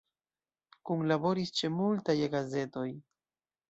[0.91, 2.91] Kunlaboris ĉe multaj E-gazetoj.